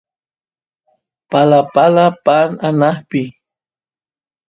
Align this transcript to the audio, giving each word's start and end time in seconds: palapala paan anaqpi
palapala 1.29 2.05
paan 2.25 2.51
anaqpi 2.67 3.23